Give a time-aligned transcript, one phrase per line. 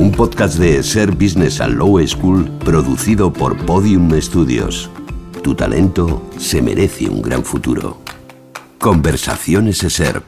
[0.00, 4.88] Un podcast de SER Business and Law School producido por Podium Studios.
[5.42, 7.98] Tu talento se merece un gran futuro.
[8.78, 10.22] Conversaciones SER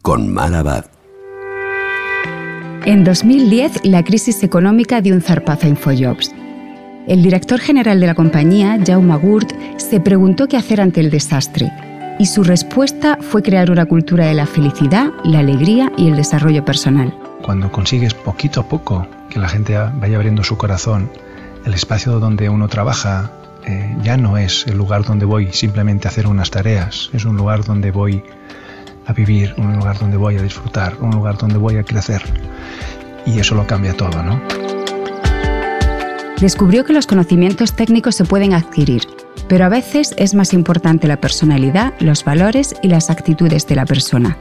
[0.00, 0.86] con Marabad.
[2.86, 6.34] En 2010, la crisis económica dio un zarpazo a Infojobs.
[7.06, 11.70] El director general de la compañía, Jaume Gurt, se preguntó qué hacer ante el desastre
[12.18, 16.64] y su respuesta fue crear una cultura de la felicidad, la alegría y el desarrollo
[16.64, 17.25] personal.
[17.42, 21.10] Cuando consigues poquito a poco que la gente vaya abriendo su corazón,
[21.64, 23.30] el espacio donde uno trabaja
[23.64, 27.36] eh, ya no es el lugar donde voy simplemente a hacer unas tareas, es un
[27.36, 28.22] lugar donde voy
[29.06, 32.22] a vivir, un lugar donde voy a disfrutar, un lugar donde voy a crecer.
[33.24, 34.40] Y eso lo cambia todo, ¿no?
[36.40, 39.02] Descubrió que los conocimientos técnicos se pueden adquirir,
[39.48, 43.86] pero a veces es más importante la personalidad, los valores y las actitudes de la
[43.86, 44.36] persona.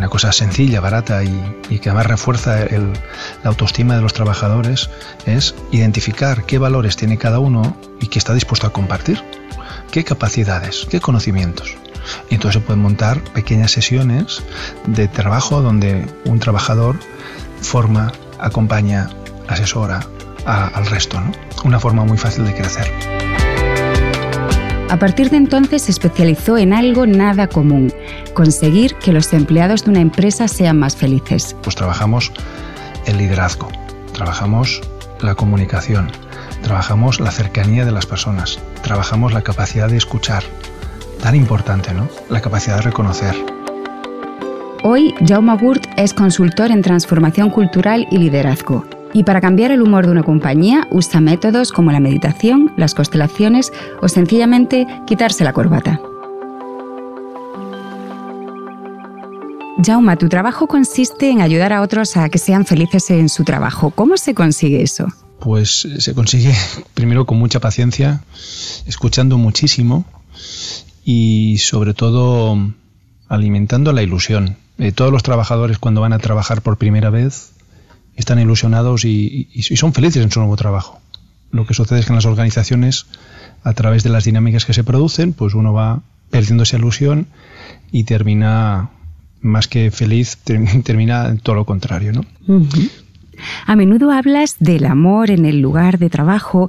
[0.00, 4.88] Una cosa sencilla, barata y, que además refuerza la autoestima de los trabajadores
[5.26, 9.22] es identificar qué valores tiene cada uno y qué está dispuesto a compartir,
[9.90, 11.76] qué capacidades, qué conocimientos.
[12.30, 14.42] Y entonces se pueden montar pequeñas sesiones
[14.86, 16.96] de trabajo donde un trabajador
[17.60, 19.10] forma, acompaña,
[19.48, 20.00] asesora
[20.46, 21.20] al resto.
[21.20, 21.30] ¿no?
[21.64, 23.19] Una forma muy fácil de crecer.
[24.90, 27.92] A partir de entonces se especializó en algo nada común,
[28.34, 31.54] conseguir que los empleados de una empresa sean más felices.
[31.62, 32.32] Pues trabajamos
[33.06, 33.68] el liderazgo,
[34.12, 34.80] trabajamos
[35.20, 36.10] la comunicación,
[36.62, 40.42] trabajamos la cercanía de las personas, trabajamos la capacidad de escuchar,
[41.22, 42.08] tan importante, ¿no?
[42.28, 43.36] La capacidad de reconocer.
[44.82, 48.84] Hoy, Jaume Gurt es consultor en transformación cultural y liderazgo.
[49.12, 53.72] Y para cambiar el humor de una compañía usa métodos como la meditación, las constelaciones
[54.00, 56.00] o sencillamente quitarse la corbata.
[59.84, 63.90] Jauma, tu trabajo consiste en ayudar a otros a que sean felices en su trabajo.
[63.90, 65.06] ¿Cómo se consigue eso?
[65.40, 66.54] Pues se consigue
[66.94, 68.22] primero con mucha paciencia,
[68.86, 70.04] escuchando muchísimo
[71.02, 72.58] y sobre todo
[73.28, 74.56] alimentando la ilusión.
[74.78, 77.52] Eh, todos los trabajadores cuando van a trabajar por primera vez
[78.20, 81.00] están ilusionados y, son felices en su nuevo trabajo.
[81.50, 83.06] Lo que sucede es que en las organizaciones,
[83.64, 87.26] a través de las dinámicas que se producen, pues uno va perdiendo esa ilusión
[87.90, 88.90] y termina
[89.40, 90.38] más que feliz,
[90.84, 92.24] termina todo lo contrario, ¿no?
[93.66, 96.68] A menudo hablas del amor en el lugar de trabajo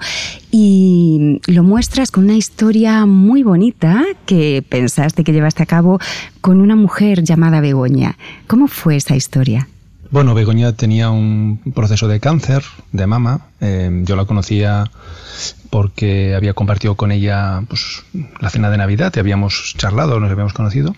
[0.51, 5.99] y lo muestras con una historia muy bonita que pensaste que llevaste a cabo
[6.39, 8.17] con una mujer llamada Begoña.
[8.47, 9.67] ¿Cómo fue esa historia?
[10.11, 13.47] Bueno, Begoña tenía un proceso de cáncer de mama.
[13.61, 14.91] Eh, yo la conocía
[15.69, 18.03] porque había compartido con ella pues,
[18.41, 20.93] la cena de Navidad, y habíamos charlado, nos habíamos conocido.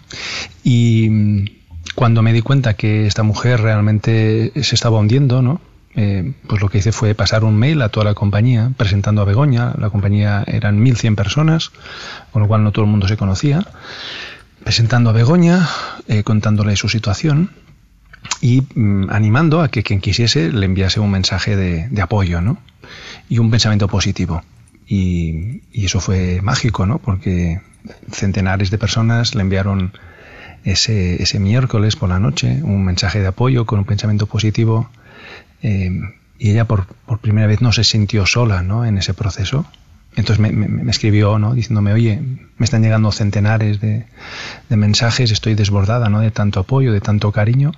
[0.64, 1.46] Y mm,
[1.94, 5.62] cuando me di cuenta que esta mujer realmente se estaba hundiendo, ¿no?
[5.96, 9.26] Eh, pues lo que hice fue pasar un mail a toda la compañía presentando a
[9.26, 9.76] Begoña.
[9.78, 11.72] La compañía eran 1.100 personas,
[12.32, 13.64] con lo cual no todo el mundo se conocía.
[14.64, 15.70] Presentando a Begoña,
[16.08, 17.52] eh, contándole su situación
[18.42, 22.58] y mm, animando a que quien quisiese le enviase un mensaje de, apoyo ¿no?
[23.30, 24.44] y un pensamiento positivo.
[24.88, 27.00] Y, eso fue mágico, ¿no?
[27.00, 27.62] porque
[28.12, 29.94] centenares de personas le enviaron
[30.64, 34.90] ese, ese, miércoles por la noche un mensaje de apoyo con un pensamiento positivo.
[35.62, 35.90] Eh,
[36.40, 38.86] y ella por, por, primera vez no se sintió sola ¿no?
[38.86, 39.66] en ese proceso.
[40.16, 41.54] Entonces me, me, escribió ¿no?
[41.54, 42.22] diciéndome, oye,
[42.58, 44.06] me están llegando centenares de,
[44.70, 46.20] de, mensajes, estoy desbordada ¿no?
[46.20, 47.72] de tanto apoyo, de tanto cariño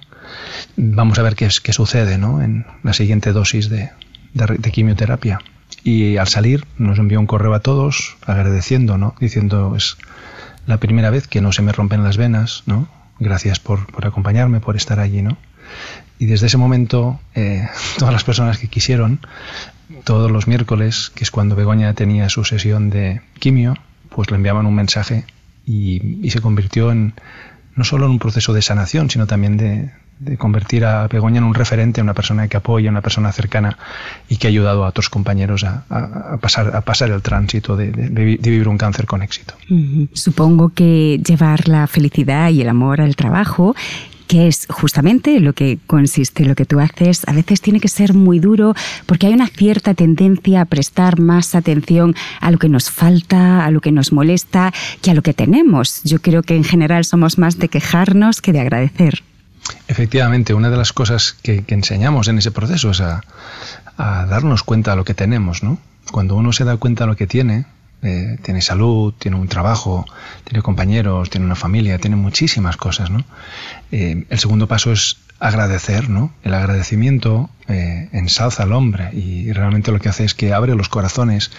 [0.76, 2.42] vamos a ver qué, qué sucede ¿no?
[2.42, 3.92] en la siguiente dosis de,
[4.34, 5.40] de, quimioterapia.
[5.84, 9.16] Y al salir nos envió un correo a todos agradeciendo, ¿no?
[9.20, 9.98] diciendo es
[10.68, 12.88] la primera vez que no se me rompen las venas, ¿no?
[13.20, 15.22] gracias por, por acompañarme, por estar allí.
[15.22, 15.38] ¿no?
[16.18, 17.68] Y desde ese momento, eh,
[17.98, 19.20] todas las personas que quisieron,
[20.04, 23.76] todos los miércoles, que es cuando Begoña tenía su sesión de quimio,
[24.10, 25.26] pues le enviaban un mensaje
[25.66, 27.14] y, se convirtió en
[27.76, 31.44] no solo en un proceso de sanación, sino también de, de convertir a Begoña en
[31.44, 33.78] un referente, una persona que apoya, una persona cercana
[34.30, 38.68] y que ha ayudado a otros compañeros a, pasar, a pasar el tránsito de, vivir
[38.68, 39.56] un cáncer con éxito.
[40.14, 43.76] Supongo que llevar la felicidad y el amor al trabajo
[44.28, 47.22] que es justamente lo que consiste, lo que tú haces.
[47.28, 48.74] A veces tiene que ser muy duro
[49.06, 53.72] porque hay una cierta tendencia a prestar más atención a lo que nos falta, a
[53.72, 56.02] lo que nos molesta, que a lo que tenemos.
[56.04, 59.24] Yo creo que en general somos más de quejarnos que de agradecer.
[59.88, 63.22] Efectivamente, una de las cosas que, enseñamos en ese proceso es a,
[63.98, 65.80] darnos cuenta de lo que tenemos, ¿no?
[66.12, 67.66] Cuando uno se da cuenta de lo que tiene,
[68.06, 70.06] eh, tiene salud, tiene un trabajo,
[70.44, 73.24] tiene compañeros, tiene una familia, tiene muchísimas cosas, ¿no?
[73.92, 76.32] Eh, el segundo paso es agradecer, ¿no?
[76.44, 80.88] El agradecimiento eh, ensalza al hombre y realmente lo que hace es que abre los
[80.88, 81.50] corazones,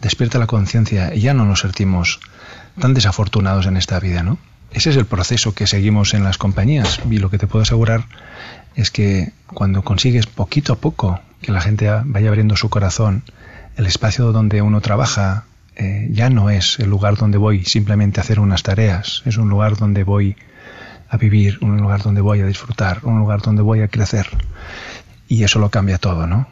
[0.00, 2.18] despierta la conciencia y ya no nos sentimos
[2.80, 4.38] tan desafortunados en esta vida, ¿no?
[4.72, 8.06] Ese es el proceso que seguimos en las compañías y lo que te puedo asegurar
[8.74, 13.22] es que cuando consigues poquito a poco que la gente vaya abriendo su corazón,
[13.76, 15.44] el espacio donde uno trabaja
[15.76, 19.48] eh, ya no es el lugar donde voy simplemente a hacer unas tareas, es un
[19.48, 20.36] lugar donde voy
[21.08, 24.26] a vivir, un lugar donde voy a disfrutar, un lugar donde voy a crecer.
[25.28, 26.46] Y eso lo cambia todo, ¿no?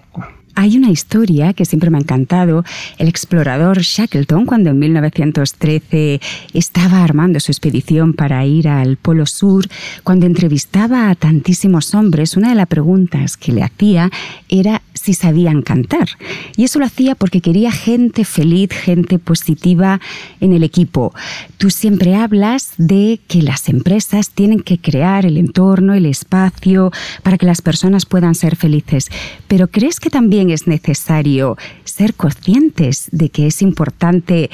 [0.54, 2.64] Hay una historia que siempre me ha encantado.
[2.98, 6.20] El explorador Shackleton, cuando en 1913
[6.52, 9.66] estaba armando su expedición para ir al Polo Sur,
[10.02, 14.10] cuando entrevistaba a tantísimos hombres, una de las preguntas que le hacía
[14.48, 16.08] era si sabían cantar.
[16.56, 20.00] Y eso lo hacía porque quería gente feliz, gente positiva
[20.40, 21.14] en el equipo.
[21.58, 26.92] Tú siempre hablas de que las empresas tienen que crear el entorno, el espacio,
[27.22, 29.08] para que las personas puedan ser felices.
[29.48, 34.50] Pero ¿crees que también es necesario ser conscientes de que es importante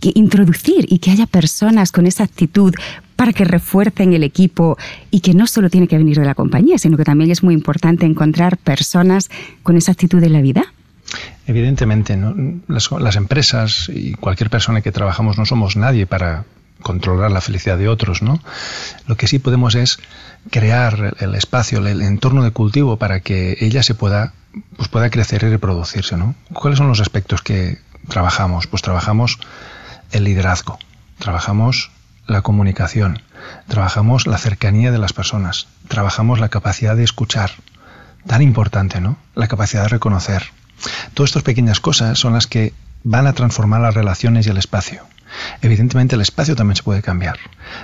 [0.00, 2.74] introducir y que haya personas con esa actitud
[3.18, 4.78] para que refuercen el equipo
[5.10, 7.52] y que no solo tiene que venir de la compañía, sino que también es muy
[7.52, 9.28] importante encontrar personas
[9.64, 10.66] con esa actitud de la vida?
[11.48, 12.16] Evidentemente,
[12.68, 16.44] las, empresas y cualquier persona que trabajamos no somos nadie para
[16.80, 18.40] controlar la felicidad de otros, ¿no?
[19.08, 19.98] Lo que sí podemos es
[20.52, 24.32] crear el espacio, el entorno de cultivo para que ella se pueda,
[24.76, 26.36] pues pueda crecer y reproducirse, ¿no?
[26.52, 28.68] ¿Cuáles son los aspectos que trabajamos?
[28.68, 29.40] Pues trabajamos
[30.12, 30.78] el liderazgo,
[31.18, 31.90] trabajamos
[32.28, 33.22] la comunicación,
[33.66, 37.50] trabajamos la cercanía de las personas, trabajamos la capacidad de escuchar,
[38.26, 39.16] tan importante, ¿no?
[39.34, 40.44] La capacidad de reconocer.
[41.14, 45.02] Todas estas pequeñas cosas son las que van a transformar las relaciones y el espacio.
[45.62, 47.38] Evidentemente el espacio también se puede cambiar,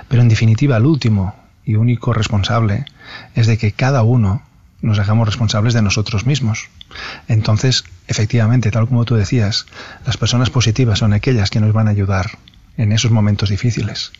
[0.07, 2.85] pero en definitiva el último y único responsable
[3.33, 4.43] es de que cada uno
[4.81, 6.69] nos hagamos responsables de nosotros mismos.
[7.27, 9.65] Entonces, efectivamente, tal como tú decías,
[10.05, 12.37] las personas positivas son aquellas que nos van a ayudar
[12.77, 14.11] en esos momentos difíciles.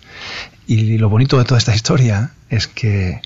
[0.67, 3.21] Y lo bonito de toda esta historia es que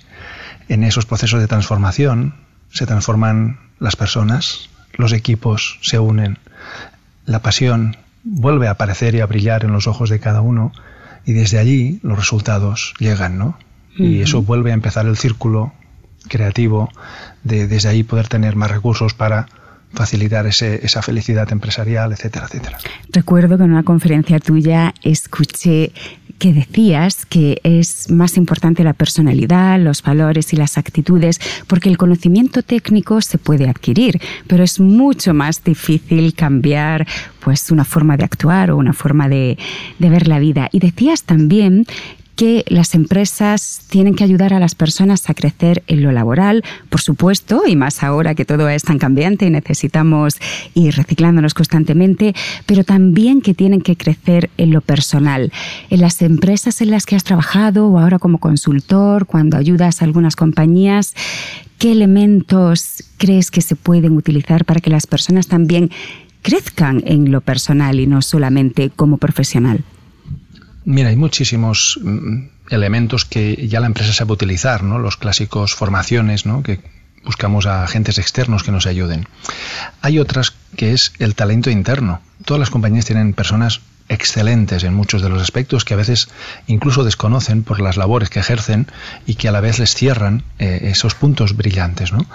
[0.67, 2.35] en esos procesos de transformación
[2.71, 6.37] se transforman las personas, los equipos se unen,
[7.25, 10.71] la pasión vuelve a aparecer y a brillar en los ojos de cada uno
[11.25, 13.57] y desde allí los resultados llegan, ¿no?
[13.97, 15.73] Y eso vuelve a empezar el círculo
[16.29, 16.89] creativo
[17.43, 19.47] de desde ahí poder tener más recursos para
[19.93, 22.77] facilitar ese, esa felicidad empresarial, etcétera, etcétera.
[23.11, 25.91] Recuerdo que en una conferencia tuya escuché
[26.39, 31.97] que decías que es más importante la personalidad, los valores y las actitudes, porque el
[31.97, 37.05] conocimiento técnico se puede adquirir, pero es mucho más difícil cambiar
[37.41, 39.57] pues una forma de actuar o una forma de,
[39.99, 40.69] de ver la vida.
[40.71, 41.85] Y decías también
[42.39, 47.01] que las empresas tienen que ayudar a las personas a crecer en lo laboral, por
[47.01, 50.35] supuesto, y más ahora que todo es tan cambiante y necesitamos
[50.73, 52.33] ir reciclándonos constantemente,
[52.65, 55.51] pero también que tienen que crecer en lo personal.
[55.89, 60.05] En las empresas en las que has trabajado o ahora como consultor, cuando ayudas a
[60.05, 61.15] algunas compañías,
[61.77, 65.91] ¿qué elementos crees que se pueden utilizar para que las personas también
[66.41, 69.83] crezcan en lo personal y no solamente como profesional?
[70.89, 74.97] Mira, hay muchísimos mm, elementos que ya la empresa sabe utilizar, ¿no?
[74.97, 76.63] Los clásicos formaciones, ¿no?
[76.63, 76.79] Que
[77.23, 79.27] buscamos a agentes externos que nos ayuden.
[80.01, 82.21] Hay otras que es el talento interno.
[82.43, 86.27] Todas las compañías tienen personas excelentes en muchos de los aspectos que a veces
[86.65, 88.87] incluso desconocen por las labores que ejercen
[89.27, 92.11] y que a la vez les cierran eh, esos puntos brillantes.
[92.11, 92.25] ¿no?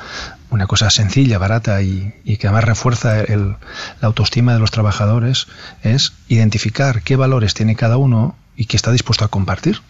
[0.50, 3.56] Una cosa sencilla, barata y, que además refuerza la
[4.02, 5.48] autoestima de los trabajadores
[5.82, 9.82] es identificar qué valores tiene cada uno y qué está dispuesto a compartir,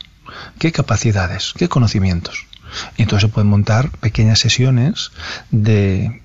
[0.58, 2.46] qué capacidades, qué conocimientos.
[2.96, 5.12] Y entonces se pueden montar pequeñas sesiones
[5.50, 6.22] de,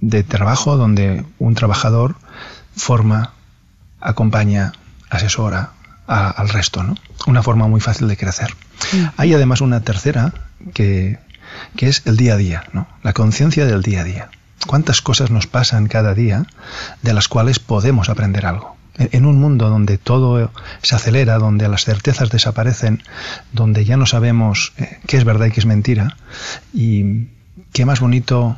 [0.00, 2.16] de trabajo donde un trabajador
[2.76, 3.32] forma,
[4.00, 4.72] acompaña,
[5.10, 5.72] asesora
[6.06, 6.96] al resto, ¿no?
[7.26, 8.54] Una forma muy fácil de crecer.
[9.16, 10.34] Hay además una tercera
[10.74, 11.18] que,
[11.76, 12.86] que es el día a día, ¿no?
[13.02, 14.30] La conciencia del día a día.
[14.66, 16.46] ¿Cuántas cosas nos pasan cada día
[17.02, 18.76] de las cuales podemos aprender algo?
[18.96, 23.02] En un mundo donde todo se acelera, donde las certezas desaparecen,
[23.52, 26.16] donde ya no sabemos eh, qué es verdad y qué es mentira,
[26.72, 27.28] y
[27.72, 28.56] qué más bonito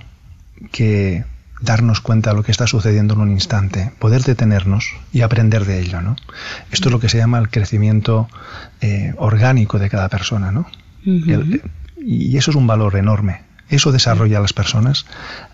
[0.73, 1.25] que
[1.61, 5.81] darnos cuenta de lo que está sucediendo en un instante, poder detenernos y aprender de
[5.81, 6.03] ello.
[6.03, 6.17] ¿no?
[6.71, 8.29] Esto es lo que se llama el crecimiento
[8.81, 10.53] eh, orgánico de cada persona.
[10.53, 10.67] ¿no?
[11.99, 13.43] y eso es un valor enorme.
[13.69, 15.07] Eso desarrolla a las personas,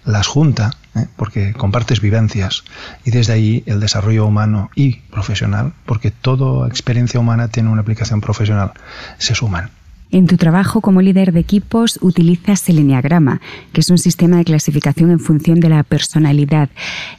[0.05, 1.07] las junta, ¿eh?
[1.17, 2.65] porque compartes vivencias,
[3.05, 8.21] y desde ahí el desarrollo humano y profesional, porque toda experiencia humana tiene una aplicación
[8.21, 8.73] profesional,
[9.19, 9.71] se suman.
[10.13, 13.41] En tu trabajo como líder de equipos utilizas el Enneagrama,
[13.73, 16.69] que es un sistema de clasificación en función de la personalidad.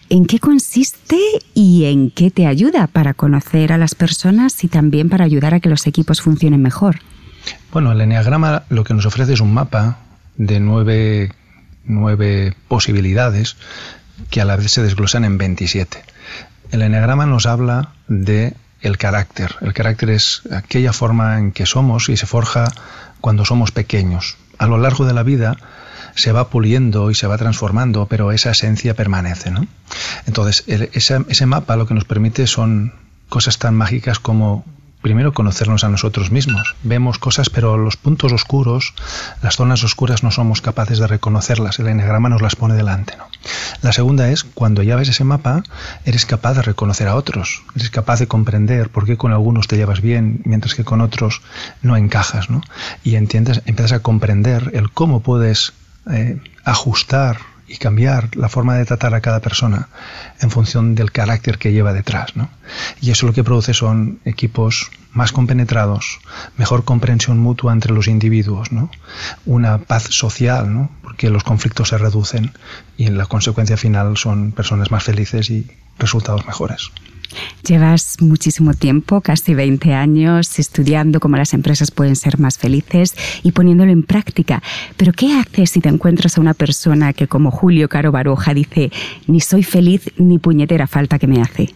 [0.10, 1.18] ¿En qué consiste
[1.56, 5.60] y en qué te ayuda para conocer a las personas y también para ayudar a
[5.60, 6.98] que los equipos funcionen mejor?
[7.72, 9.98] Bueno, el Enneagrama lo que nos ofrece es un mapa
[10.38, 11.32] de nueve,
[11.86, 13.58] nueve posibilidades
[14.30, 16.04] que a la vez se desglosan en 27.
[16.72, 19.56] El Enneagrama nos habla de el carácter.
[19.62, 22.72] El carácter es aquella forma en que somos y se forja
[23.22, 24.38] cuando somos pequeños.
[24.58, 25.58] A lo largo de la vida
[26.16, 29.52] se va puliendo y se va transformando, pero esa esencia permanece.
[29.52, 29.66] ¿no?
[30.26, 32.94] Entonces, ese, ese mapa lo que nos permite son
[33.30, 34.66] cosas tan mágicas como
[35.04, 36.76] primero conocernos a nosotros mismos.
[36.82, 38.96] Vemos cosas, pero los puntos oscuros,
[39.44, 41.78] las zonas oscuras no somos capaces de reconocerlas.
[41.78, 43.16] El enegrama nos las pone delante.
[43.18, 43.26] ¿no?
[43.82, 45.62] La segunda es, cuando ya ves ese mapa,
[46.06, 47.64] eres capaz de reconocer a otros.
[47.76, 51.42] Eres capaz de comprender por qué con algunos te llevas bien, mientras que con otros
[51.82, 52.50] no encajas.
[52.50, 52.62] ¿no?
[53.04, 55.74] Y entiendes, empiezas a comprender el cómo puedes
[56.10, 57.38] eh, ajustar
[57.74, 59.90] y cambiar la forma de tratar a cada persona
[60.40, 62.36] en función del carácter que lleva detrás.
[62.36, 62.50] ¿no?
[63.02, 66.20] Y eso lo que produce son equipos más compenetrados,
[66.56, 68.92] mejor comprensión mutua entre los individuos, ¿no?
[69.46, 70.92] una paz social, ¿no?
[71.02, 72.52] porque los conflictos se reducen
[72.96, 76.92] y en la consecuencia final son personas más felices y resultados mejores.
[77.68, 83.52] Llevas muchísimo tiempo, casi 20 años, estudiando cómo las empresas pueden ser más felices y
[83.52, 84.62] poniéndolo en práctica.
[84.98, 88.92] Pero ¿qué haces si te encuentras a una persona que, como Julio Caro Baroja, dice,
[89.28, 91.74] ni soy feliz ni puñetera falta que me hace?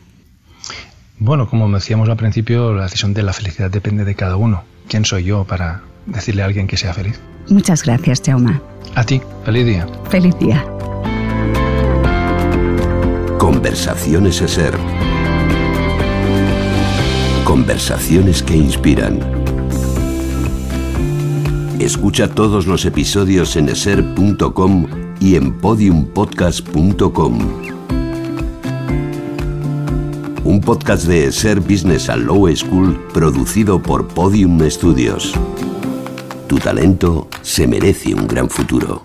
[1.19, 4.63] Bueno, como decíamos al principio, la decisión de la felicidad depende de cada uno.
[4.87, 7.19] ¿Quién soy yo para decirle a alguien que sea feliz?
[7.49, 8.61] Muchas gracias, Jauma.
[8.95, 9.87] A ti, feliz día.
[10.09, 10.65] Feliz día.
[13.37, 14.77] Conversaciones ser.
[17.47, 19.21] Conversaciones que inspiran.
[21.79, 24.85] Escucha todos los episodios en eser.com
[25.21, 27.39] y en podiumpodcast.com.
[30.43, 35.31] Un podcast de Eser Business and Low School producido por Podium Studios.
[36.49, 39.01] Tu talento se merece un gran futuro.